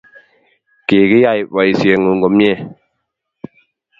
[0.87, 2.59] Kigiyay boisiengung komnyei